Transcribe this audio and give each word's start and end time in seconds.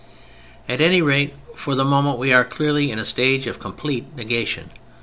At 0.67 0.81
any 0.81 0.99
rate, 1.03 1.35
for 1.53 1.75
the 1.75 1.85
moment 1.85 2.17
we 2.17 2.33
are 2.33 2.43
clearly 2.43 2.89
in 2.89 2.97
a 2.97 3.05
stage 3.05 3.45
of 3.45 3.59
complete 3.59 4.05
negation. 4.15 4.71